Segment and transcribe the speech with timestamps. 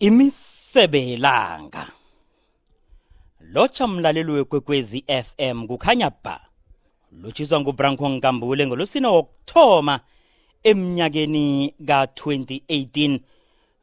[0.00, 1.88] imisebelanga.
[3.40, 6.40] Lotsha mlaleli wekwekwezi FM kukhanya ba
[7.22, 10.00] lotshiswa ngubranko nkambule ngolosina wokuthoma
[10.62, 13.20] eminyakeni ka-2018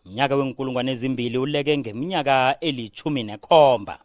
[0.06, 4.00] mnyaka wenkulungwane ezimbili uleke ngeminyaka elithumi nekhomba.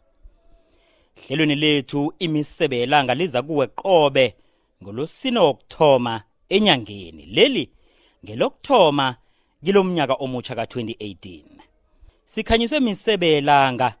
[1.15, 4.35] Hlelweni lethu imisebe yelanga liza kuwe qobe
[4.83, 7.25] ngolosina wokuthoma enyangeni.
[7.25, 7.69] Leli
[8.25, 9.15] ngelokuthoma
[9.65, 11.53] kilomnyaka omutsha ka-2018
[12.25, 13.93] sikhanyiswe misebe yelanga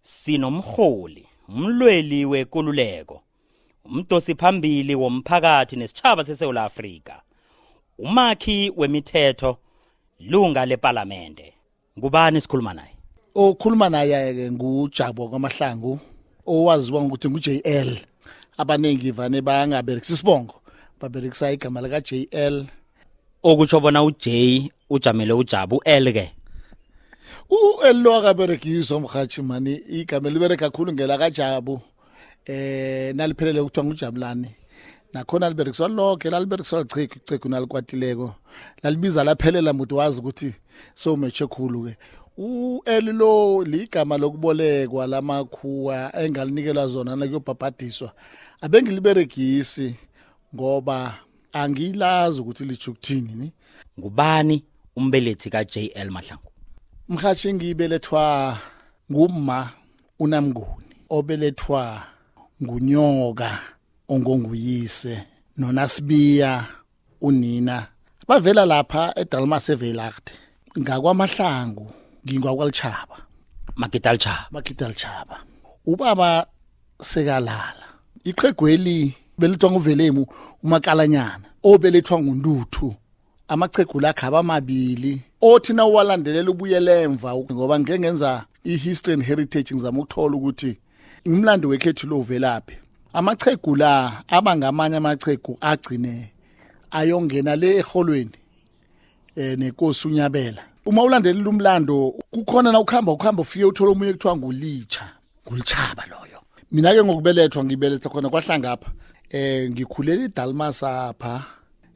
[0.00, 3.20] sinomholi umlweli wekululeko
[3.84, 7.22] umdosi phambili womphakathi nesitshaba sesewula afrika.
[7.98, 9.58] Umakhi wemithetho
[10.20, 11.52] lunga leparlamente
[11.98, 12.94] ngubani sikhuluma naye?
[13.34, 15.98] Okhuluma naye ke ngujabo kwamahlangu
[16.46, 17.96] owaziwa ngokuthi ngu-JL
[18.56, 20.54] abaningi vane bangaberekisa isibongo
[21.00, 22.64] baberekisa igama lika JL
[23.42, 24.28] okutsho bona uJ
[24.90, 26.30] ujamele ujabu L ke.
[27.54, 31.80] u-L lo akaberekiswa mhathi mani igama libereka kakhulu ngela kajabu.
[32.46, 34.50] Eh naliphelele kuthiwa ngujabulani.
[35.12, 38.34] Nakhona liberekiswa lonke laliberekiswa lichegu ichegu nalikwatileko
[38.82, 40.54] lalibiza laphelela muntu wazi ukuthi
[40.94, 41.96] sowumetshe khulu ke.
[42.36, 48.12] u-L lo ligama lokubolekwa lamakhuwa engalinikelwa zona nakuyobhabhadiswa.
[48.60, 49.94] Abengiliberegisi
[50.54, 51.18] ngoba
[51.52, 53.52] angilazi ukuthi litsho ukuthini ni.
[53.98, 54.64] Ngubani
[54.96, 56.53] umbelethi kaJL Mahlangu?
[57.08, 58.58] Mhathi ngibelethwa
[59.12, 59.70] ngumma
[60.18, 62.02] unamnguni obelethwa
[62.62, 63.58] ngunyoka
[64.08, 65.22] ongonguyise
[65.56, 66.66] nonasibiya
[67.20, 67.86] unina.
[68.28, 70.32] Bavela lapha eDalmas eVelagte
[70.80, 71.90] ngakwamahlangu
[72.24, 73.16] ngingwakwalichaba
[73.76, 75.40] Magidalcha makidalchaba
[75.86, 76.46] ubaba
[77.00, 77.86] sekalala.
[78.24, 80.26] Iqhegweli belethwa nguvelemu
[80.62, 82.20] umakalanyana obelethwa
[83.44, 89.74] nguntuthu amachegu lakhe abamabili othi na uwalandelela ubuyele emva ngoba ngeke ngenza i-history and heritage
[89.74, 90.78] ngizama ukuthola ukuthi
[91.26, 92.76] umlando wekhethu lo uvelaphi.
[93.12, 96.30] Amachegu la abangamanye amachegu agcine
[96.90, 98.38] ayongena le eholweni
[99.36, 100.62] eh nenkosi unyabela.
[100.86, 105.04] Uma ulandelela umlando kukhona na ukuhamba ukuhamba ufike uthola omunye kuthiwa ngulitsha
[105.46, 106.40] ngulichaba loyo.
[106.72, 108.90] Mina ke ngokubelethwa ngibeletha khona kwahlangapha.
[109.30, 111.53] Eh ngikhulela eDalmas apha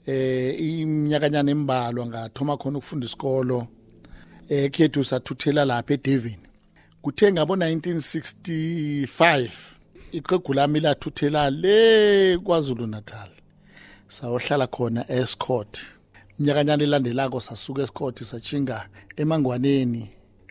[0.08, 3.66] eh iminyakanyana embalwa ngathoma khona ukufunda isikolo.
[4.48, 6.40] Eh khethu sathuthela lapha eDevon
[7.02, 9.50] kuthe ngabo 1965
[10.12, 13.28] iqegu lami lathuthela le KwaZulu Natal
[14.08, 15.80] sawohlala khona eScott
[16.38, 20.10] iminyakanyana elandelako sasuka eScott sachinga emangwaneni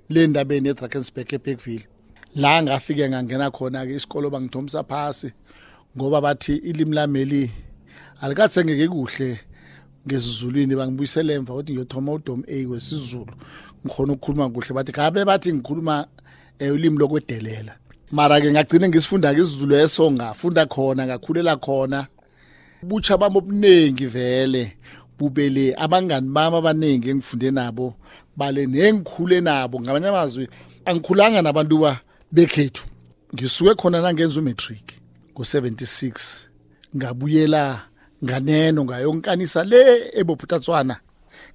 [0.10, 1.88] le ndabeni eDrakensberg eBergville.
[2.36, 5.32] La ngafike ngangena khona ke isikolo bangithomisa phasi
[5.98, 7.52] ngoba bathi ilimi lameli
[8.22, 9.40] alikathengeke kuhle.
[10.08, 13.34] Ngesizulwini bangibuyisela emva ukuthi ngiyothoma udom A wesizulu
[13.86, 16.08] ngikhona ukukhuluma kuhle bathi kabe bathi ngikhuluma
[16.60, 17.76] eh, ulimi lokwedelela.
[18.12, 22.08] Mara ke ngagcine ngisifunda ke isizulu eso ngafunda khona ngakhulela khona.
[22.84, 24.78] Butsha bami obuningi vele
[25.20, 27.96] bubele abangani bami abaningi engifunde nabo
[28.38, 29.80] bale nengikhule nabo.
[29.82, 30.48] Ngamanye amazwi
[30.86, 32.00] angikhulanga nabantu ba
[32.32, 32.86] bekhethu.
[33.34, 35.02] Ngisuke khona nangenza umatric
[35.36, 36.48] ngo76
[36.96, 37.82] ngabuyela
[38.24, 40.96] nganeno ngayonkanisa le ebophuthatswana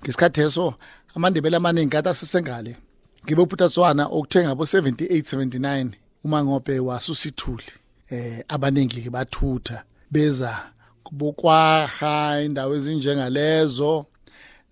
[0.03, 0.75] ngesikhathi eso
[1.15, 2.77] amandebele amaningi kade asisengale.
[3.25, 5.91] Ngiboputhatswana okuthenga bo 78 79
[6.25, 7.65] uma ngobe wasusithuli
[8.11, 10.73] eh abaningi ke bathutha beza
[11.05, 14.07] kubokwaha indawo ezinjengalezo.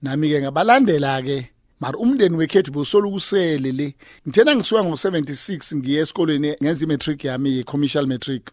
[0.03, 3.95] Nami ke ngabalandela ke mara umndeni wekhethu bewusola ukusele le.
[4.29, 8.51] Ngithena ngisuka ngo76 ngiye esikolweni ngenza imatric yami ye-commercial matric.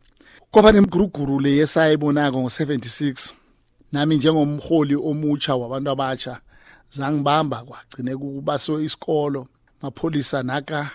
[0.52, 3.34] Kwaba nemguruguru le esayibonako ngo76
[3.92, 6.40] nami njengomholi omutsha wabantu abatsha
[6.92, 9.48] zangibamba kwagcine kubaso isikolo
[9.82, 10.90] mapholisa naka.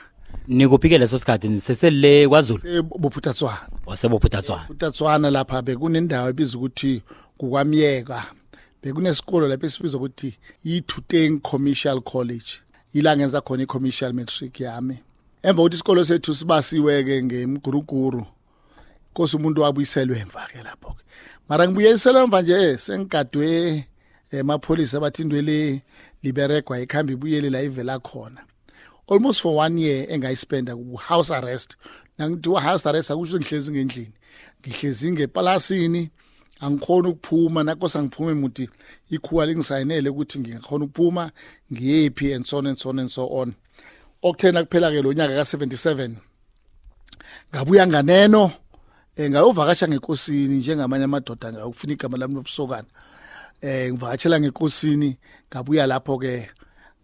[0.48, 1.48] Nikuphi-ke leso sikhathi?
[1.48, 2.58] Nisesele kwaZulu?
[2.58, 7.02] Seboputhatswana wasebophuthatswana Utatswana lapha bekunendawo ebizwa ukuthi
[7.38, 8.24] kukwamyeka.
[8.82, 12.50] Bekunesikolo lapho esibizwa ukuthi yi-Tuteng Commercial College.
[12.92, 14.98] Ila ngenza khona i-commercial matric yami.
[15.42, 18.26] Emva kokuthi isikolo sethu sibasiwe-ke ngemguruguru
[19.14, 21.02] kose umuntu wabuyiselwe emva ke lapho ke
[21.48, 23.84] mara ngibuyiselwe emva nje sengigadwe
[24.30, 25.82] emapholisa bathi into le
[26.22, 28.44] liberegwa ikhamba ibuyele la ivela khona.
[29.08, 31.76] Almost for one year engayispenda ku house arrest.
[32.18, 34.12] Nangithiwa house arrest akusho ngihlezi ngendlini.
[34.60, 36.10] Ngihlezi ngepalasini
[36.60, 37.64] angikhona ukuphuma.
[37.64, 38.68] Nakosa ngiphume muti
[39.10, 41.30] ikhuwa lingisayinele ukuthi ngingakhona ukuphuma
[41.72, 43.54] ngiyephi and so on and so on and so on.
[44.22, 46.14] Okuthena kuphela ke lo nyaka ka77
[47.54, 48.50] ngabuya nganeno
[49.16, 52.88] eh ngayovakasha ngekosini njengamanye amadoda ngakufuna igama lami lobusokana
[53.60, 55.18] eh ngivakatshela ngekosini
[55.50, 56.48] ngabuya lapho ke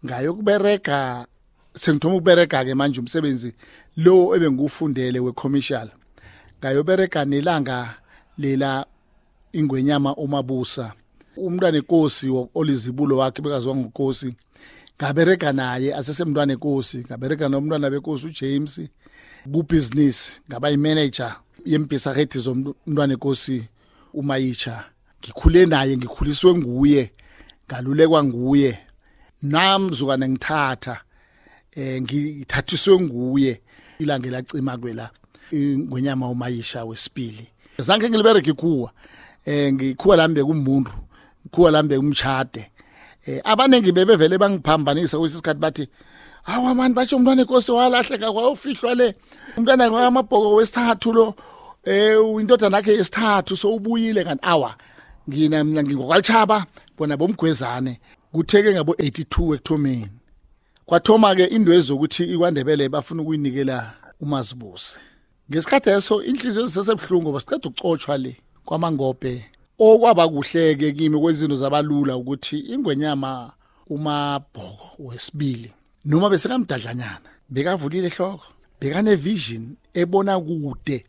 [0.05, 1.27] ngayokubereka
[1.75, 3.53] sengithoma ukubereka ke manje umsebenzi
[3.97, 5.89] lo ebengufundele wecommercial.
[6.59, 7.95] Ngayobereka nelanga
[8.37, 8.85] lela
[9.53, 10.93] ingwenyama umabusa.
[11.37, 14.33] Umntwana enkosi olizibulo wakhe bekaziwa ngokosi
[14.97, 18.81] ngabereka naye asesemntwana enkosi ngabereka nomntwana benkosi uJames
[19.51, 21.35] ku-business ngaba yi-manager.
[21.65, 23.67] Yembhisarethi zomntwana enkosi
[24.13, 24.83] umayitsha
[25.19, 27.11] ngikhule naye ngikhuliswe nguye
[27.67, 28.79] ngalulekwa nguye.
[29.41, 31.01] Namzukana ngithatha
[31.71, 33.61] eh ngithathiswe nguye
[33.99, 35.09] ilanga lacima kwela
[35.53, 37.47] ngwenyama umayisha wesibili.
[37.77, 38.91] Zange ngilibereke kuwa
[39.45, 40.91] eh ngikhuwa lami bekumuntu
[41.45, 42.71] ngikhuwa lami bekumchade
[43.25, 45.87] eh abanengi bebevele bangiphambanisa kwesikhathi bathi
[46.43, 49.15] hawa mani batsho umntwana enkosi walahleka kwawufihlwa le.
[49.57, 51.35] Umntwana wamabhoko wesithathu lo
[51.83, 54.75] eh indodana yakhe yesithathu so ubuyile kanti awa
[55.29, 56.65] ngina mina ngingokwalichaba
[56.97, 57.99] bona bomgwezane
[58.31, 60.09] kutheke ngabo 82 ekuthomeni.
[60.85, 64.99] Kwathoma ke indwezo ukuthi ikwandebele bafuna ukuyinikela umazibuse.
[65.51, 69.45] Ngesikhathi eso inhliziyo zisesebhlungu basiqeda ukucotshwa le kwamangobhe
[69.79, 73.51] okwaba kuhleke kimi kwezinto zabalula ukuthi ingwenyama
[73.87, 75.71] umabhoko wesibili.
[76.05, 78.45] Noma besekamdadlanyana bekavulile ehloko
[78.79, 81.05] bekane vision ebona kude.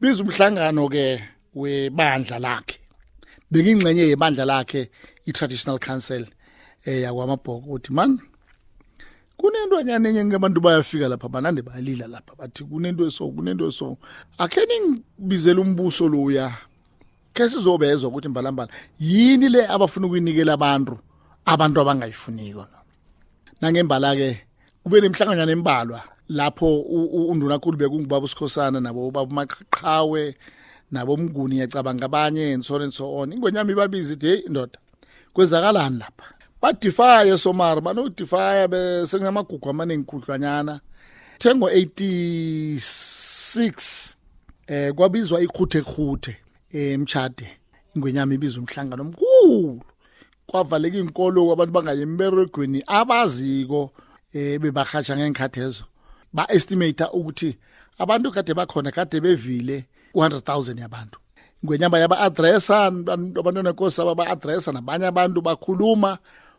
[0.00, 1.22] Biza umhlangano ke
[1.54, 2.78] webandla lakhe.
[3.50, 4.90] Bekingcenye yebandla lakhe
[5.26, 6.26] i-traditional council
[6.84, 8.18] eh yakwamabhoko uthi man
[9.36, 13.96] kunentonyana enye ngabantu bayafika lapha banande bayalila lapha bathi kunento eso kunento eso.
[14.38, 16.52] Akhe ningibizela umbuso loya.
[17.32, 20.98] Ke sizobezwa ukuthi mbalambala yini le abafuna ukuyinikela abantu
[21.46, 22.66] abantu abangayifuniko
[23.62, 24.40] nangembala ke
[24.82, 26.80] kube nemhlanganyana embalwa lapho
[27.30, 30.34] unduna khulu bekungubaba usikhosana nabo baba maqhawe
[30.90, 33.32] nabo mnguni yacabanga abanye and so and so on.
[33.32, 34.78] Ingwenyama ibabizi hey indoda
[35.32, 36.24] kwezakalani lapha?
[36.62, 40.80] Badifaya somari banodifaya besenginamagugu amaningi khudlwanyana
[41.38, 44.16] thengo 86
[44.66, 46.36] eh kwabizwa ikhuthe khuthe
[46.72, 47.48] emchade
[47.96, 49.82] ingwenyama ibizwa umhlangano omkhulu.
[50.46, 53.90] Kwavaleka inkolo abantu bangaye emberegweni abaziko
[54.32, 55.84] eh bebahatsha ngenkhathi ezo.
[56.32, 57.58] Ba estimate ukuthi
[57.98, 59.84] abantu kade bakhona kade bevile
[60.14, 61.18] 100000 yabantu.
[61.62, 66.18] Ingwenyama yaba addressa abantwana nkosi aba addressa nabanye abantu bakhuluma.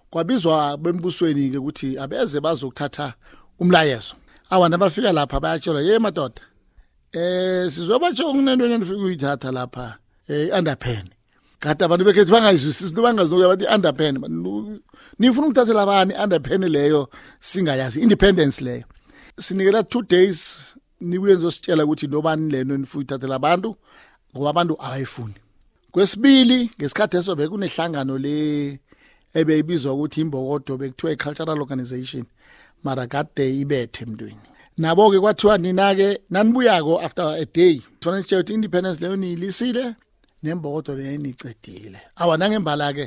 [0.09, 3.13] Kwabizwa bembusweni ke ukuthi abeze bazokuthatha
[3.59, 4.13] umlayezo.
[4.49, 6.41] Awana bafika lapha bayatshelwa ye madoda
[7.13, 9.97] eh sizobatsho kunento enye nifika uyithatha lapha
[10.27, 11.09] eh underpen
[11.63, 14.15] kade abantu bekhethu bangayizwisisi into bangazokuya bathi underpen
[15.19, 18.83] nifuna ukuthathela abani underpen leyo singayazi independence leyo.
[19.37, 20.39] Sinikela 2 days
[21.01, 23.75] nibuye nizositshela ukuthi nobani leno nifuna ukuthathela abantu
[24.35, 25.33] ngoba abantu abayifuni.
[25.91, 28.79] Kwesibili ngesikhathi eso bekunehlangano le
[29.33, 32.25] ebeyibizwa ukuthi imbokodo bekuthiwa i-cultural organization
[32.83, 34.43] mara kade ibethe emntwini.
[34.77, 39.95] Nabo-ke kwathiwa nina-ke nanibuyako after a day kufanele sitshela ukuthi independence leyo niyilisile
[40.43, 43.05] nembokodo leyo nicedile awa nangembala-ke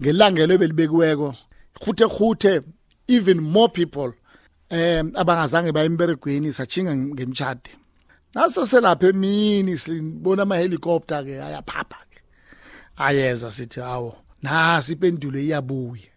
[0.00, 1.28] ngelangelo ebelibekiweko
[1.82, 2.52] khuthe khuthe
[3.08, 4.12] even more people
[4.70, 7.70] um abangazange baye emberegweni sachinga ngemtshade
[8.34, 12.18] naseselapha emini sibona amahelicopter-ke ayaphapha-ke.
[12.96, 16.11] Ayeza sithi hawo nasi ipendulo iyabuya.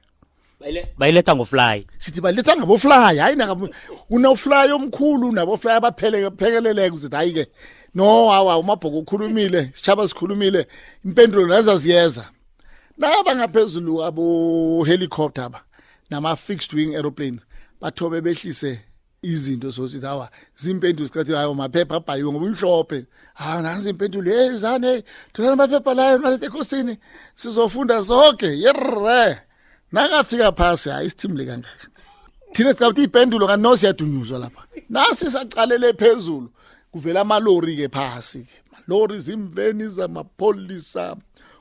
[0.98, 1.88] Bayiletha ngofly.
[1.98, 3.36] Sithi baletha ngabofly hayi
[4.10, 7.48] unofly omkhulu nabofly abaphekeleleke uzithi hayi ke
[7.96, 10.68] no hawa umabhoko ukhulumile sichaba sikhulumile
[11.06, 12.26] impendulo naza ziyeza.
[12.98, 15.62] Naba ngaphezulu abo helicopter ba
[16.10, 17.42] nama fixed wing aeroplanes
[17.82, 18.80] bathobe behlise
[19.22, 25.04] izinto sozithi hawa zimpendulo sikathi hayo maphepha abhaliwe ngoba umhlophe ha nansi impendulo hey zane
[25.34, 26.98] thina amaphepha layo nalete enkosini
[27.36, 29.45] sizofunda zonke yerre.
[29.92, 31.88] Nakafika phasi hayi isithimle kangaka
[32.56, 34.64] thina sicabuthi ipendulo kanti siyadunyuzwa lapha.
[34.90, 36.50] Nasi sacalele phezulu.
[36.92, 38.56] Kuvela amalori ke phasi ke.
[38.72, 41.16] Malori zimveni zamapholisa.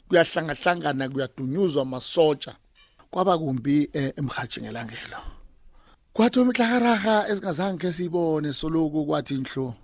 [0.09, 2.54] Kuyahlangahlangana kuyadunyuzwa amasotsha.
[3.11, 5.19] Kwaba kumbi emhathi ngelangelo.
[6.12, 9.75] Kwathi umhlakaraha esingazange ke sibone soloku kwathi inhlo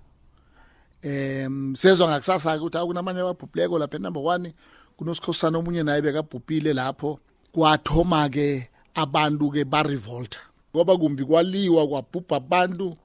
[1.03, 4.53] em sezwa ngakusasa ukuthi akunamanye ababhubhileko lapha number 1
[4.97, 7.19] kunosikhosana omunye naye bekabhubhile lapho.
[7.53, 10.41] Kwathoma ke abantu ke ba revolta
[10.75, 12.97] ngoba kumbi kwaliwa kwabhubha abantu.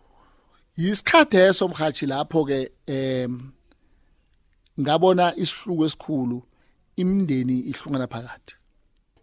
[0.78, 3.52] Yisikhathe eso mhathi lapho ke em
[4.80, 6.44] ngabona isihluku esikhulu
[6.98, 8.56] imindeni ihlungana phakathi.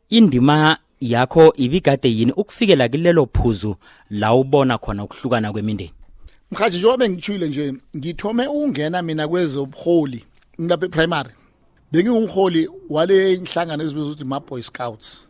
[0.09, 3.76] Indima yakho ibigade yini ukufikela kilelo phuzu
[4.11, 5.93] la ubona khona ukuhlukana kwemindeni?
[6.50, 10.25] Mhathi njengoba ngithule nje ngithome ukungena mina kwezobuholi
[10.61, 11.31] ngilapha primary
[11.93, 15.29] bengingumholi wale inhlangano ezibizwa ukuthi ma boy scouts.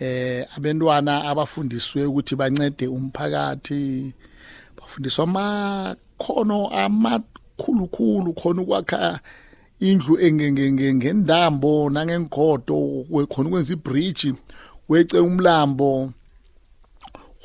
[0.00, 4.14] Eh abantwana abafundiswe ukuthi bancede umphakathi
[4.76, 9.20] bafundiswa amakhono amakhulukhulu khona ukwakha
[9.80, 10.18] indlu
[10.94, 14.34] ngendambo nangengodo khona ukwenza ibridge
[14.88, 16.12] wece umlambo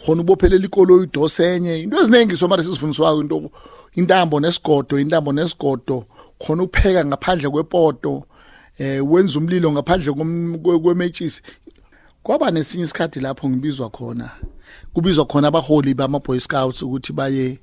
[0.06, 3.52] khona ubophelela ikolo idosenye into eziningi somare sizifundiswayo into
[3.96, 6.06] intambo nesigodo intambo nesigodo
[6.46, 8.24] khona ukupheka ngaphandle kwepoto
[8.78, 10.14] eh wenza umlilo ngaphandle
[10.84, 11.42] kwemetshisi.
[12.24, 14.32] Kwaba nesinye isikhathi lapho ngibizwa khona
[14.94, 17.60] kubizwa khona abaholi bama boy scouts ukuthi baye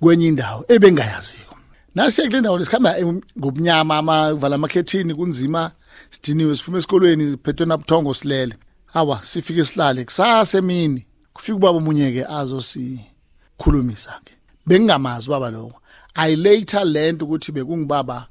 [0.00, 1.56] kwenye indawo ebengayaziko.
[1.94, 2.94] Nasiye kule ndawo lesikhamba
[3.38, 5.72] ngobunyama amavala amakhethini kunzima
[6.10, 8.54] sidiniwe siphuma esikolweni siphethwe nabuthongo silele.
[8.86, 11.06] Hawa sifike silale kusasa emini.
[11.32, 14.32] Kufika ubaba omunye ke azo sikhulumisa ke
[14.66, 15.72] bengingamazi baba lo
[16.16, 18.28] i later learned ukuthi bekungibaba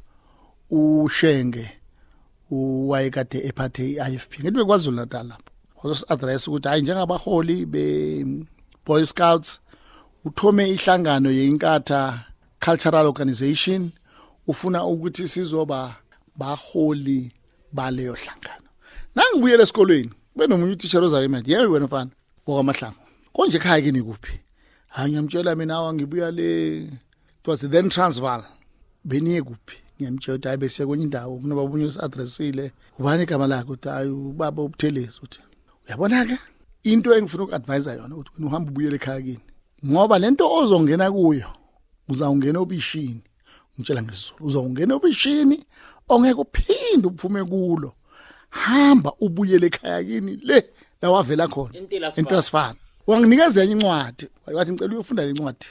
[0.70, 1.72] ushenge
[2.52, 5.52] uwayekade ephathe i-IFP ngithi bekwazulu natal lapho.
[5.84, 8.26] Wazo address ukuthi hayi njengabaholi be
[8.86, 9.60] Boy Scouts
[10.26, 12.26] uthome ihlangano yenkatha
[12.60, 13.92] cultural organization
[14.48, 15.96] ufuna ukuthi sizoba
[16.36, 17.32] baholi
[17.72, 18.70] baleyo hlangano.
[19.16, 22.12] Nangibuyela esikolweni benomunye utitsher ozayimedi yewe wena mfana
[22.44, 23.00] ngokwamahlango
[23.34, 24.40] konje ekhaya kini kuphi?
[24.88, 26.90] Hayi ngiyamtshela mina wangibuya le
[27.46, 28.44] it was then Transvaal.
[29.08, 29.78] Beniye kuphi?
[30.00, 34.62] Ngiyamtshela ukuthi hayi besiya kwenye indawo mina babunye usi-addressile ubani igama lakhe uthi hayi ubaba
[34.64, 35.40] ubuthelezi uthi
[35.88, 36.38] uyabona ke?
[36.84, 39.40] Into engifuna uku-advise yona ukuthi wena uhamba ubuyele ekhaya kini
[39.86, 41.48] ngoba lento ozongena kuyo
[42.10, 43.24] uzawungena obishini.
[43.80, 45.66] Ngitshela ngesizulu uzawungena obishini
[46.10, 47.94] ongeke uphinde uphume kulo.
[48.50, 50.70] Hamba ubuyele ekhaya kini le
[51.02, 51.74] la wavela khona.
[52.16, 52.76] Entrasfana
[53.08, 54.28] wanginikeza enye incwadi.
[54.48, 55.66] Wathi ngicela uyofunda le ncwadi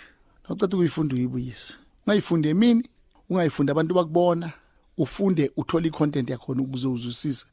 [0.48, 1.74] nawuceda ukuyifunda uyibuyise.
[2.06, 2.88] Ungayifundi emini
[3.30, 4.52] ungayifundi abantu bakubona
[4.98, 7.46] ufunde uthole icontent yakhona ukuze uzwisise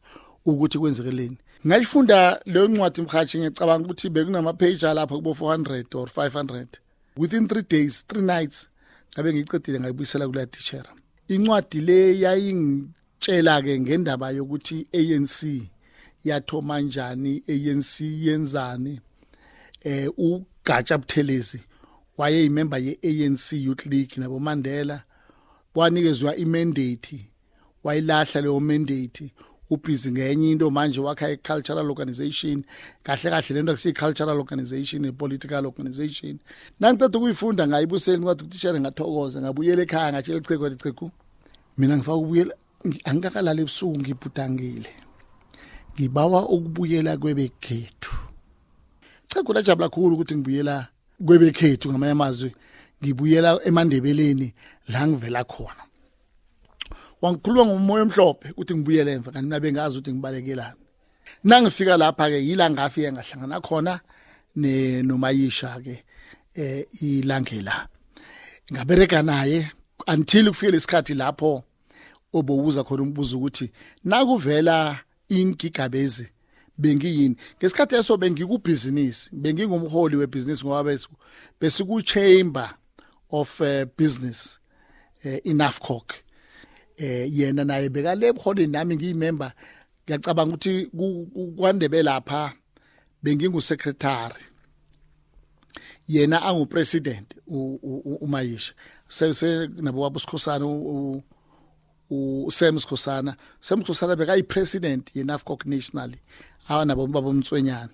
[0.46, 6.66] ukuthi kwenzekeleni ngayifunda leyo ncwadi mhathi ngicabanga ukuthi bekunama page lapha kubo 400 or 500
[7.18, 8.68] within 3 days 3 nights
[9.14, 10.86] ngabe ngicedile ngayibuyisela kula teacher.
[11.28, 15.70] Incwadi le yayingitshela ke ngendaba yokuthi ANC
[16.24, 19.00] yathoma njani ANC yenzani
[19.82, 21.60] eh ugatsha buthelezi
[22.18, 25.04] wayeyimember ye-ANC Youth League nabomandela
[25.76, 27.32] wanikezwa imandate
[27.84, 29.34] wayilahla leyo mandate.
[29.70, 32.64] Ubhizi ngenye into manje wakha i-cultural organization
[33.04, 36.40] kahle kahle lento akusiyi-cultural organization i-political organization.
[36.80, 41.12] Nangiceda ukuyifunda ngayibusela ncwadi utitshere ngathokoza ngabuyela ekhaya ngatshela ichegu wathi chegu
[41.78, 42.54] mina ngifaka ukubuyela
[43.06, 44.90] angikakalala ebusuku ngibhudangile
[45.96, 48.14] ngibawa ukubuyela kwebekhethu.
[49.28, 50.88] Chegu lajabula kakhulu ukuthi ngibuyela
[51.26, 52.52] kwebekhethu ngamanye amazwi
[53.04, 54.54] ngibuyela emandebeleni
[54.90, 55.84] la ngivela khona.
[57.22, 60.82] Wangikhuluma ngomoya omhlophe ukuthi ngibuyele emva kanti nabe ngazi ukuthi ngibalekelani
[61.44, 64.00] nangifika lapha ke yila ngafike ngahlangana khona
[64.56, 66.04] ne nomayisha ke
[66.56, 67.88] eh ilangela.
[68.72, 69.72] Ngabereka naye
[70.08, 71.64] until kufike lesikhathi lapho
[72.34, 73.72] obubuza khona umbuzo ukuthi
[74.04, 75.00] nakuvela
[75.30, 76.30] ingigabezi
[76.82, 77.36] bengiyini.
[77.58, 80.98] Ngesikhathi eso bengikubhizinisi bengingumholi webhizinisi ngoba
[81.60, 82.70] besiku chamber
[83.30, 84.60] of uh, business
[85.26, 86.14] uh, in Afcock
[86.98, 89.52] eh yena naye bekale ebuholeni nami ngiyimember
[90.06, 90.90] ngiyacabanga ukuthi
[91.58, 92.54] kwandebe lapha
[93.24, 94.44] bengingu secretary
[96.08, 97.34] yena angu president
[98.22, 98.74] umayisha.
[99.08, 106.20] Sese nabo wabusikhosana u Sam Sikhosana Sam Sikhosana bekayi president ye Nafcock nationally.
[106.72, 107.94] Awa nabo baba umtswenyane.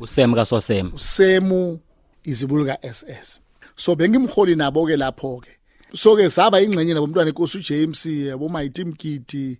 [0.00, 0.90] Usem kasosem.
[0.94, 1.80] Usemu
[2.24, 3.40] izibuluka SS
[3.76, 5.52] so bengimholi nabo ke lapho ke
[5.94, 9.58] so ke saba ingcenye nabo umntwana inkosi uJames yabo Mighty Mkiti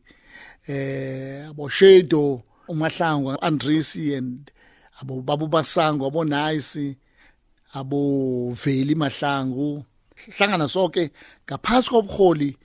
[0.68, 4.50] eh abo Shedo umahlangu Andrisi and
[5.00, 6.96] abo babu basango abo Nice
[7.72, 9.84] abo Veli Mahlangu.
[10.36, 11.10] Hlangana sonke
[11.46, 12.56] ngaphasi kobuholi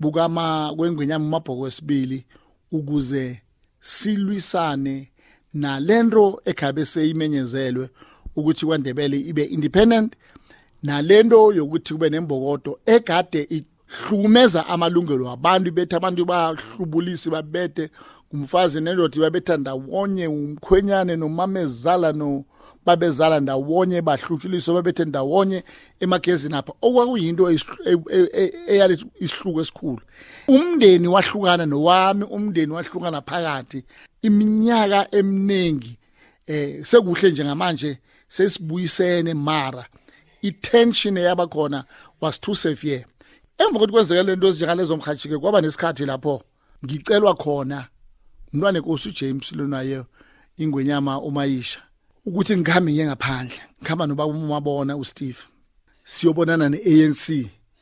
[0.00, 2.24] bukama kwengwenyama mabhoko wesibili
[2.72, 3.42] ukuze
[3.80, 5.10] silwisane
[5.54, 7.88] nalento ekhabe seyimenyezelwe
[8.36, 10.12] ukuthi kwandebele ibe independent
[10.82, 17.90] nalento yokuthi kube nembokodo egade ihlukumeza amalungelo abantu bethe abantu bahlubulisi babethe
[18.32, 22.44] umfazi nendoda babetha ndawonye umkhwenyane nomamezala no
[22.86, 25.64] babezala ndawonye bahlutshuliswa babethe ndawonye
[26.00, 26.72] emagezini apha.
[26.82, 27.50] Okwakuyinto
[28.66, 30.02] eyaletha isihluko esikhulu.
[30.48, 33.84] Umndeni wahlukana nowami umndeni wahlukana phakathi.
[34.22, 35.98] Iminyaka eminingi
[36.46, 37.98] eh sekuhle njengamanje
[38.28, 39.86] sesibuyisene mara.
[40.42, 41.84] I-tension eyaba khona
[42.20, 43.06] was too severe.
[43.58, 46.42] Emva kokuthi kwenzeka lento ezinjengalezo mhatshike kwaba nesikhathi lapho
[46.84, 47.88] ngicelwa khona
[48.52, 50.04] umntwana enkosi uJames lonaye
[50.56, 51.80] ingwenyama umayisha.
[52.26, 55.44] Ukuthi ngikhambe ngiye ngaphandle ngikhamba nobaba umabona uSteve.
[56.04, 57.24] Siyobonana neANC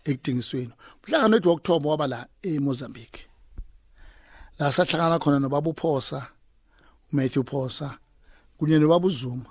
[0.05, 0.73] ekudingisweni.
[1.03, 3.27] Umhlangano wethu wokuthoba waba la eMozambique.
[4.59, 6.27] La sahlangana khona nobaba uPhosa
[7.13, 7.99] uMatthew Phosa
[8.59, 9.51] kunye nobaba uZuma.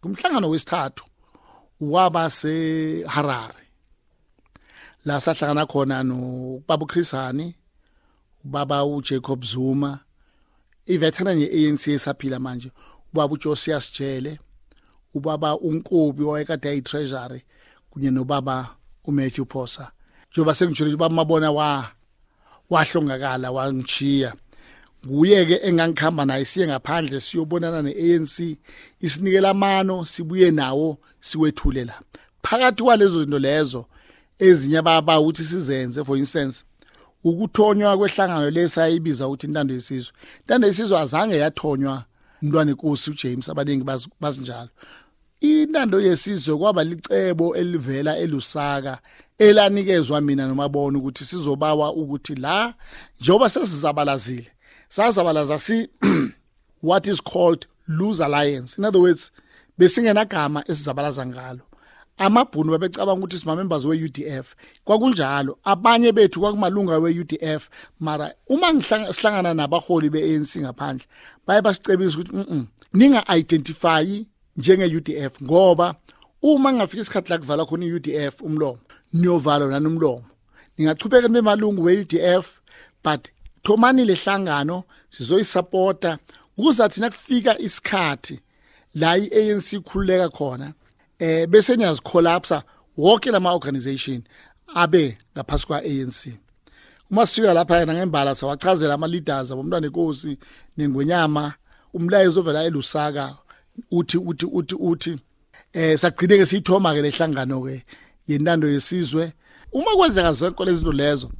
[0.00, 1.04] Kumhlangano wesithathu
[1.80, 3.66] waba seHarare.
[5.04, 7.54] La sahlangana khona no baba Chris Hani
[8.44, 9.98] ubaba uJacob Zuma
[10.86, 12.70] iveteran yeANC esaphila manje.
[13.12, 14.38] Ubaba uJosias Jele
[15.14, 17.42] ubaba uNkobi owayekade ayitreasury
[17.90, 19.92] kunye nobaba uMatthew Phosa
[20.32, 21.90] njoba sengijule ubaba mabona wa
[22.70, 24.34] wahlongakala wangichiya
[25.06, 28.58] nguye ke engangikhamba naye siye ngaphandle siyobonana neANC
[29.00, 32.00] isinikela amano sibuye nawo siwethule la.
[32.42, 33.86] Phakathi kwalezo zinto lezo
[34.38, 36.64] ezinye baba uthi sizenze for instance
[37.24, 40.14] ukuthonywa kwehlangano lesayibiza ukuthi intando yesizwe.
[40.40, 42.04] Intando yesizwe azange yathonywa
[42.42, 43.84] umntwana inkosi uJames abaningi
[44.20, 44.70] bazinjalo
[45.40, 48.98] intando yesizwe kwaba licebo elivela elusaka
[49.38, 52.74] elanikezwa mina nomabona ukuthi sizobawa ukuthi la
[53.20, 54.50] njoba sesizabalazile
[54.88, 55.88] sazabalaza si
[56.82, 58.78] what is called loose alliance.
[58.78, 59.32] In other words
[59.78, 61.60] besingenagama esizabalaza ngalo.
[62.20, 67.68] Amabhunu babecabanga ukuthi simamembers we-UDF kwakunjalo abanye bethu kwakumalunga we-UDF
[68.00, 71.06] mara uma ngihlangana nabaholi be-ANC ngaphandle
[71.46, 74.04] baye basicebisa ukuthi mhm ninga identify
[74.56, 75.94] njenge-UDF ngoba
[76.42, 78.80] uma ngafika isikhathi la kuvala khona i-UDF umlomo
[79.12, 80.24] niyovala nani umlomo.
[80.78, 82.60] Ningachubeka nibe malungu we-UDF
[83.04, 83.28] but
[83.62, 86.18] thomani lehlangano sizoyisupporta.
[86.56, 88.40] Kuzathi nakufika isikhathi
[88.94, 90.72] la i-ANC ikhululeka khona
[91.20, 92.62] eh bese niyazicollapse
[92.96, 94.22] wonke lama organization
[94.74, 96.20] abe ngaphasi kwa ANC
[97.10, 100.38] uma sifika lapha yena ngembala sawachazela ama leaders abomntwana inkosi
[100.76, 101.54] nengwenyama
[101.94, 103.36] umlayezo ovela elusaka
[103.90, 105.18] uthi uthi uthi uthi
[105.72, 107.84] eh sagcine ke siyithoma ke lehlangano ke
[108.30, 109.32] yentando yesizwe.
[109.72, 111.30] Uma kwenzeka zonke lezinto lezo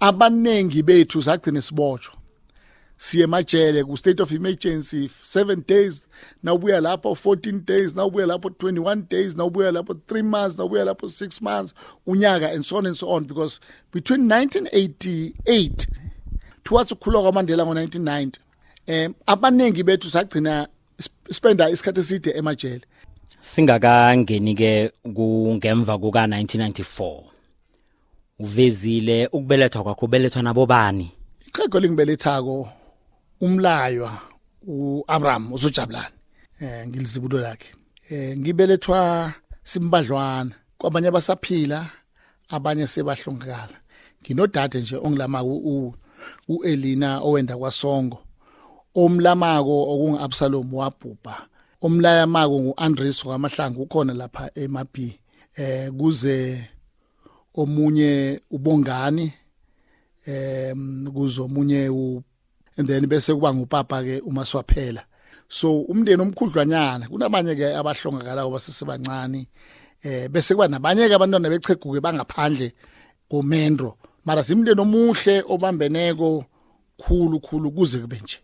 [0.00, 2.14] abanengi bethu sagcine sibotshwa.
[2.98, 6.06] Siye emajele ku state of emergency 7 days
[6.42, 11.42] nawubuya lapho 14 days nawubuya lapho 21 days nawubuya lapho 3 months nawubuya lapho 6
[11.42, 11.74] months
[12.06, 13.24] unyaka and so on and so on.
[13.24, 13.60] Because
[13.92, 15.86] between 1988
[16.64, 18.30] towards ukukhulwa kwaMandela ngo1990
[18.86, 20.68] em abanengi bethu sagcina
[21.30, 22.80] spenda isikhathi eside emajele.
[23.40, 27.22] Singakangeni ke kungemva kuka 1994
[28.38, 31.12] uvezile ukubelethwa kwakho ubelethwa nabobani
[31.46, 32.68] iqhego lingibelethako.
[33.40, 34.20] Umlaywa
[34.66, 36.14] uAbraham usujabulani
[36.60, 37.74] eh ngilizibulo lakhe.
[38.10, 40.54] Eh ngibelethwa simbadlwana.
[40.78, 41.90] Kwabanye basaphila
[42.48, 43.76] abanye sebahlongakala.
[44.22, 45.94] Nginodade nje ongilamako
[46.48, 48.18] uElina owenda kwaSongo.
[48.94, 51.46] Omlamako okunguAbsalom wabhubha.
[51.80, 55.20] Omlayamako nguAndres wamahlangu ukhona lapha eMabi.
[55.54, 56.68] Eh kuze
[57.54, 59.32] omunye ubongani.
[60.26, 62.22] Em kuzo omunye u
[62.78, 65.02] and then bese kuba ngupapa ke uma swaphela.
[65.48, 69.46] So umndeni omkhudlwanyana kunabanye ke abahlongakala basesebancane
[70.02, 72.72] eh bese kuba nabanye ke abantwana becheguke bangaphandle
[73.28, 73.96] komendro.
[74.24, 76.44] Mara simndeni omuhle obambeneko
[76.96, 78.38] khulu khulu kuze kube nje.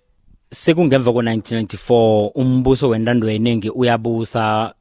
[0.50, 4.74] Sekungemva ko1994 umbuso wentando yeningi uyabusa.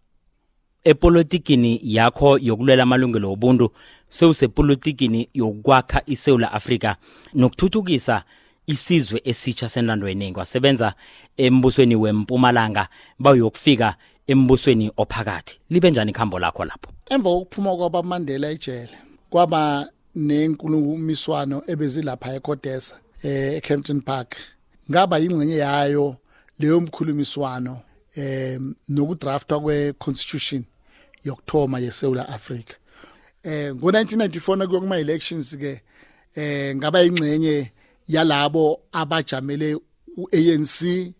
[0.83, 3.71] Epolitikini yakho yokulwela amalungelo obuntu
[4.09, 6.95] sewusepolitikini yokwakha iSouth Africa
[7.33, 8.23] nokuthuthukisa
[8.67, 10.93] isizwe esitsha sentando yeningi wasebenza
[11.37, 12.87] embusweni wempumalanga
[13.19, 13.95] bayokufika
[14.27, 15.59] embusweni ophakathi.
[15.69, 16.91] Libe njani ikhambo lakho lapho?
[17.09, 18.89] Emva kokuphuma kwaba Mandela ejele
[19.29, 24.35] kwaba nenkulumiswano ebezilapha eCodesa eh eCampton Park
[24.91, 26.15] ngaba ingcenye yayo
[26.59, 27.81] leyo mkhulumiswano
[28.15, 30.63] eh nokudraftwa kweconstitution
[31.25, 32.73] yokthoma yeSouth Africa
[33.43, 35.81] eh ngo1994 nakuyokuma elections ke
[36.35, 37.71] eh ngaba ingcenye
[38.07, 39.77] yalabo abajamele
[40.17, 41.13] uANC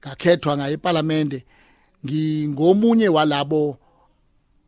[0.00, 1.42] ngakhethwa ngaye eParliament
[2.06, 3.78] ngingomunye walabo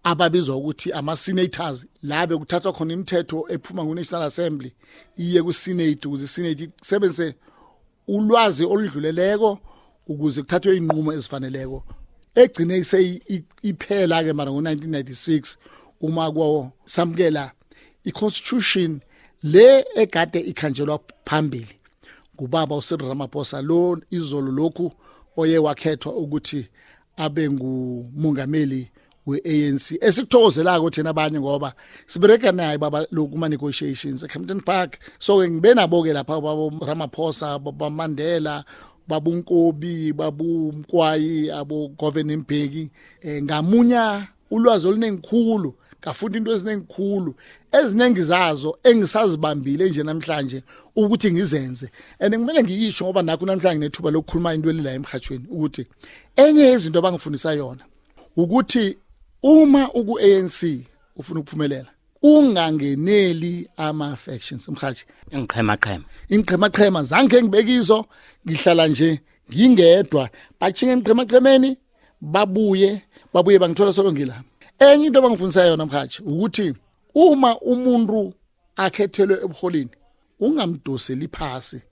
[0.03, 4.73] ababizwa ukuthi ama senators labe kuthathwa khona imithetho ephuma ku National Assembly
[5.17, 7.35] iye ku Senate ukuze Senate isebenzise
[8.09, 9.59] ulwazi oludluleleko
[10.07, 11.85] ukuze kuthathwe inqumo ezifaneleko.
[12.35, 13.21] Egcine ise
[13.63, 15.57] iphela ke mara ngo1996
[16.01, 17.53] uma kwawo samkela
[18.05, 19.01] iconstitution
[19.43, 21.77] le egade ikhanjelwa phambili.
[22.35, 24.93] Ngubaba uSiril Ramaphosa lo izolo lokhu
[25.37, 26.69] oye wakhethwa ukuthi
[27.17, 28.91] abe ngumongameli
[29.27, 31.73] we-ANC esikuthokozelako thina abanye ngoba
[32.07, 34.99] sibereka naye baba lokuma negotiations eCampton Park.
[35.19, 38.65] So ngibe nabo ke lapha baba Ramaphosa baba Mandela
[39.09, 42.91] babunkobi babumkwayi abo Govan Mbeki.
[43.21, 47.35] Eh, ngamunya ulwazi olunengikhulu ngafunda into ezinengikhulu
[47.73, 50.63] eziningi zazo engisazibambile nje namhlanje
[50.97, 51.91] ukuthi ngizenze.
[52.21, 55.87] And ngimele ngiyisho ngoba nakho namhlanje nethuba lokukhuluma into elila emhathweni ukuthi
[56.37, 57.85] enye yezinto abangifundisa yona
[58.37, 58.99] ukuthi
[59.43, 61.91] uma uku ANC ufuna ukuphumelela
[62.23, 65.05] ungangeneli ama factions mhathi
[65.37, 68.07] ngiqhema qhema inqhema qhema zange ngibekizo
[68.47, 70.31] ngihlala nje ngingedwa.
[70.61, 71.77] Bachinga enqhema qhemeni
[72.21, 74.43] babuye babuye bangithola solo ngila
[74.79, 76.75] enye into abangifundisa yona mhathi ukuthi
[77.15, 78.35] uma umuntu
[78.77, 79.91] akhethelwe ebuholini
[80.41, 81.83] ungamdoseli phasi.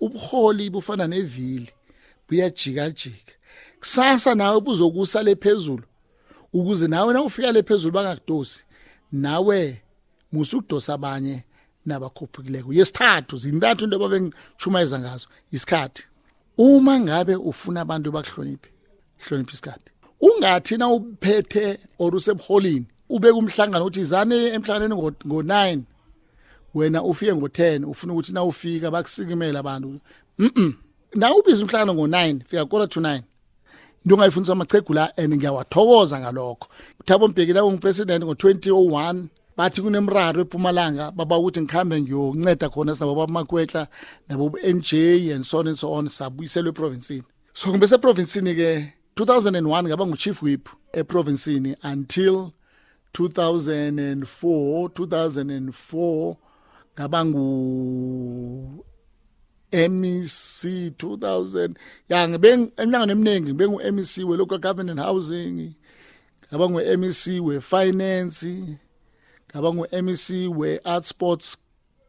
[0.00, 1.70] Ubuholi bufana nevili
[2.28, 3.32] buyajika jika
[3.80, 5.82] kusasa nawe buzokusa lephezulu
[6.52, 8.62] ukuze nawe na ufika lephezulu bangakudosi
[9.12, 9.82] nawe
[10.32, 11.44] musukudosa abanye
[11.86, 16.02] nabakhuphukileko yesithathu zintathu into ababengichumayeza ngazo isikhathi.
[16.58, 18.70] Uma ngabe ufuna abantu bakuhloniphe
[19.18, 19.90] hlonipha isikhathi.
[20.20, 25.80] Ungathi na uphethe or usebuholini ubeka umhlangano uthi izane emhlanganeni ngo9
[26.74, 30.00] wena ufike ngo10 ufuna ukuthi na ufika bakusikimela abantu.
[30.38, 30.72] Mhm
[31.14, 33.22] na ubiza umhlangano ngo9 fika quarter to 9
[34.04, 36.68] into ongayifundisa amachegu la and ngiyawathokoza ngalokho.
[37.00, 39.24] Uthabo mbheki la ungupresident ngo2001
[39.56, 43.88] bathi kunemraro ePumalanga baba ukuthi ngikhambe ngiyonceda khona sinabo bamakwetla
[44.28, 44.92] nabo NJ
[45.34, 47.22] and so on and so on sabuyiselwe eprovincini
[47.54, 52.52] so ngibe seprovincini ke 2001 ngaba nguchief whip eprovincini until
[53.14, 56.36] 2004 2004
[56.98, 58.84] ngaba ngu
[59.72, 60.64] MEC
[60.98, 61.74] 2000
[62.08, 65.74] ya ngibe eminyaka eminingi ngibe MEC we local government housing
[66.48, 68.46] ngaba ngu MEC we finance
[69.50, 71.56] ngaba ngu MEC we art sports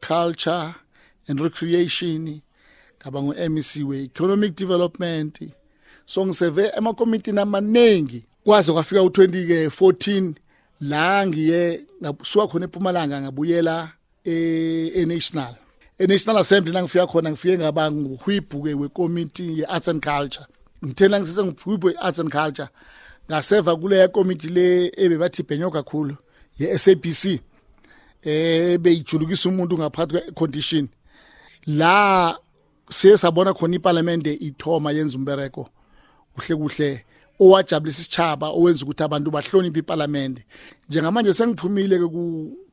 [0.01, 0.75] culture
[1.27, 2.41] and recreation
[3.01, 5.39] ngaba ngu MEC we economic development
[6.07, 8.23] so ngiseve emakomitini amaningi.
[8.43, 10.33] Kwaze kwafika u20 ke 14
[10.81, 13.91] la ngiye ngasuka khona ePumalanga ngabuyela
[14.25, 15.55] e National
[15.99, 20.45] e-National Assembly nangifika khona ngifike ngaba nguhwibhu ke wekomiti ye-Arts and Culture.
[20.85, 22.69] Ngithena ngisise nguhwibhu ye-Arts and Culture.
[23.29, 26.15] Ngaseva kule committee le ebebathi bhenyo kakhulu
[26.59, 27.41] ye-SABC
[28.21, 30.87] eh beyijulukisa umuntu ngaphakathi kwe-condition.
[31.67, 32.37] La
[32.89, 35.69] siye sabona khona iparlamente ithoma yenza umbereko
[36.37, 37.05] kuhle kuhle
[37.39, 40.41] owajabulisa isitshaba owenza ukuthi abantu bahloniphe iparlamente
[40.89, 42.23] njengamanje sengiphumile ke ku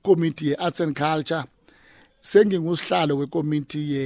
[0.02, 1.44] committee ye-arts and culture
[2.20, 4.04] sengingusihlalo wekomiti ye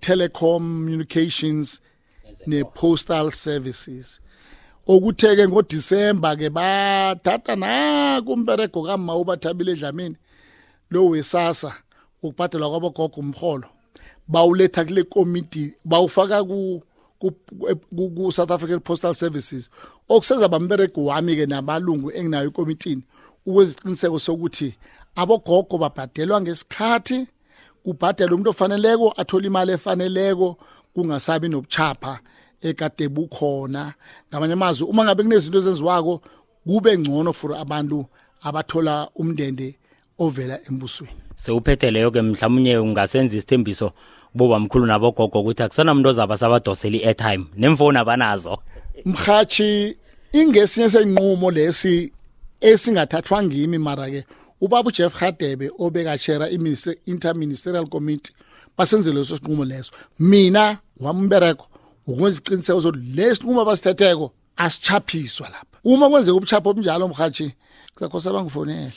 [0.00, 1.80] telecommunications
[2.46, 4.20] ne postal services.
[4.86, 10.16] Okutheke ngoDisemba ke bathatha na kumberego kama ubathabile edlamini
[10.90, 11.74] lo wesasa
[12.22, 13.68] ukubhadelwa kwabogogo umholo
[14.28, 16.82] bawuletha kule committee bawufaka ku
[17.18, 19.70] ku South African Postal Services.
[20.08, 23.02] Okuseza bamberego wami ke nabalungu enginayo ikomitini
[23.46, 24.74] ukweziqiniseko sokuthi
[25.16, 27.26] abogogo babhadelwa ngesikhathi
[27.82, 30.56] kubhadelwa umuntu ofaneleko athola imali efaneleko
[30.94, 32.20] kungasabi nobuchapha
[32.60, 33.94] ekade bukhona.
[34.28, 36.22] Ngamanye amazwi uma ngabe kunezinto ezenziwako
[36.66, 38.06] kube ngcono for abantu
[38.42, 39.78] abathola umndende
[40.18, 41.12] ovela embusweni.
[41.36, 43.92] Sewuphethe leyo ke mhlawumnye ungasenza isithembiso
[44.34, 48.58] boba mkhulu nabogogo ukuthi akusanamntu ozaba sabadosela i-airtime nemfoni abanazo.
[49.04, 49.96] Mhathi
[50.32, 52.12] ingesinye senqumo lesi
[52.60, 54.24] esingathathwa ngimi mara ke
[54.60, 58.32] ubaba uJeff Hadebe obekachera i-interministerial committee
[58.76, 59.92] basenzele leso sinqumo leso.
[60.18, 61.66] Mina wambereko
[62.06, 65.78] ukwenza iqiniseko sokuthi lesinqumo abasithetheko asichaphiswa lapha.
[65.84, 67.54] Uma kwenzeka ubuchapho obunjalo mhathi
[67.94, 68.92] kuzakhosa bangifonele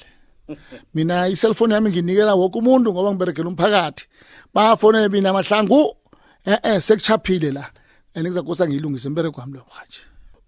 [0.94, 4.06] mina iselfoni yami nginikela wonke umuntu ngoba ngiberegela umphakathi.
[4.54, 5.96] Bafonele mina amahlangu
[6.46, 7.66] eh eh sekuchaphile la.
[8.14, 10.02] And kuzakosa ngiyilungise imbereko wami lo mhathi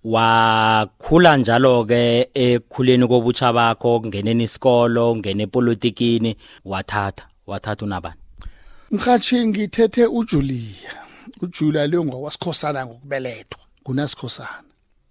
[0.04, 6.36] wakhula njalo ke ekukhuleni kobutsha bakho kungeneni isikolo ngene epolitikini
[6.66, 8.16] wathatha wathatha unabani?
[8.92, 10.92] Mhathi ngithethe uJulia.
[11.42, 14.64] uJulia leyo ngokwasikhosana ngokubelethwa kunasikhosana.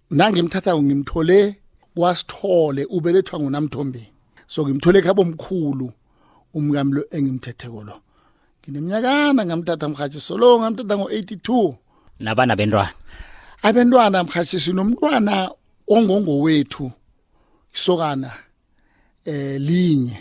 [0.09, 1.55] Nangimthatha ngimthole
[1.95, 4.12] kwasithole ubelethwa ngunamthombeni.
[4.53, 5.87] So ngimthole khabo omkhulu
[6.53, 7.95] umkamlo engimthethe kolo
[8.61, 11.49] ngineminyakana ngamthatha mhathi solo ngamthatha ngo82
[12.19, 12.93] nabana bentwana?
[13.63, 15.49] Abantwana mhathi sinomntwana
[15.87, 16.91] ongongowethu
[17.73, 18.31] isokana
[19.25, 20.17] eh linye.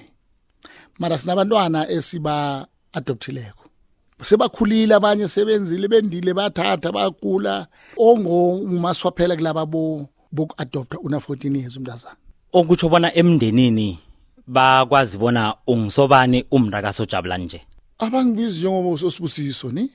[0.99, 3.65] Mara sinabantwana esiba adoptileko
[4.23, 7.67] sebakhulile abanye sebenzile bendile bathatha bagula
[7.99, 12.17] ongomaswaphela kulaba bo boku-adopta una 14 years umntazana
[12.53, 13.99] okutsho bona emndenini
[14.47, 17.61] bakwazi bona ungisobani umntakaso jabula nje?
[17.99, 19.91] Abangibizi njengoba usosibusiso ni?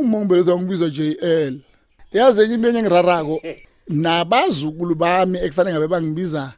[0.00, 1.58] Uma ngibelethwa ngibiza JL
[2.12, 3.40] yazi enye into engirarako
[3.88, 6.52] nabazukulu bami ekufanele ngabe bangibiza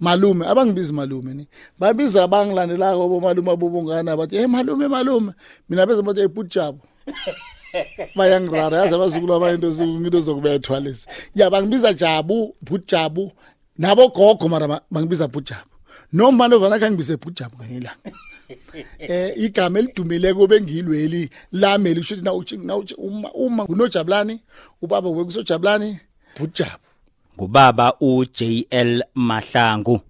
[0.00, 1.48] malume abangibizi malume ni?
[1.78, 5.32] Babiza abangilandelako bomalume abobongana bathi hey malume malume.
[5.68, 6.80] Mina bese bathi ebhujabo
[8.16, 11.06] bayangirara yazi abazukulu abayinto into zokubethwa lezi.
[11.34, 13.32] Ya bangibiza jabu bhujabu
[13.78, 15.73] nabo gogo mara bangibiza bhujabu
[16.12, 18.10] noma novana kangibize bhujabu ngelanga
[18.98, 24.40] eh igama elidumileko bengilweli lami lisho ukuthi na uma uma kunojabulani
[24.82, 26.00] ubaba wekusojabulani
[26.36, 26.84] bhujabu.
[27.36, 30.00] Ngubaba uJL Mahlangu.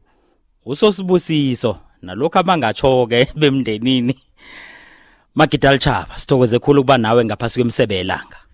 [0.67, 4.15] Usosibusiso nalokho abangatsho ke bemndenini.
[5.35, 8.45] Magidal Chaba sithokoze khulu kuba nawe ngaphasi kwemsebe yelanga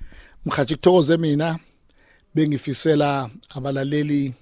[0.45, 1.59] mhathi kuthokoze mina
[2.35, 4.35] bengifisela abalaleli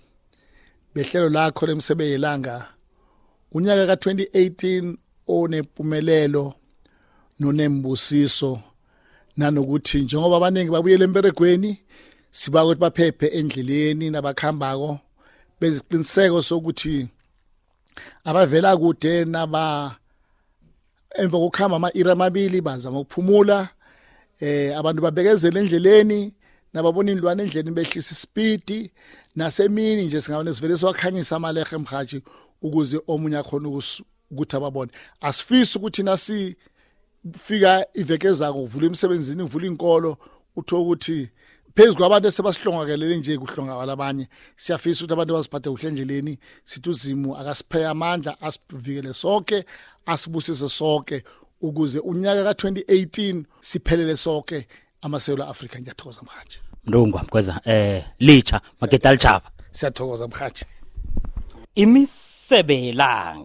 [0.95, 2.67] behlelo lakho lemsebe yelanga
[3.53, 4.97] unyaka ka2018
[5.29, 6.55] onempumelelo
[7.41, 8.61] nonembusiso
[9.37, 11.79] nanokuthi njengoba abaningi babuyele emberegweni
[12.31, 14.99] siba ukuthi baphephe endleleni nabakhambako
[15.61, 17.09] beziqiniseko sokuthi
[18.25, 19.97] abavela kude naba
[21.19, 23.69] emva kokuhamba ama-iri amabili bazama ukuphumula
[24.41, 26.35] eh abantu babekezela endleleni
[26.73, 28.91] nababona indlwane endleleni behlisa ispeed
[29.37, 32.23] nasemini nje singabone sivele siwakhanyisa amalehe emhaji
[32.63, 33.69] ukuze omunye akhona
[34.31, 34.91] ukuthi ababone.
[35.21, 36.57] Asifisi ukuthi nasi
[37.39, 40.19] fika iveke ezako uvula emsebenzini uvula inkolo
[40.57, 41.29] utho ukuthi
[41.75, 47.87] phezulu kwabantu esebasihlongakelele nje kuhlongakala abanye siyafisa ukuthi abantu baziphathe kuhle endleleni sithi uzimu akasiphe
[47.87, 49.65] amandla asivikele sonke
[50.07, 51.23] asibusise sonke
[51.61, 54.67] ukuze unyaka ka2018 siphelele sonke
[55.03, 59.51] amasewula Africa ngiyathokoza mhathi Mndungwa mkweza eh licha magedal chaba.
[59.71, 60.65] Siyathokoza mhathi
[62.49, 63.37] 塞被一拉。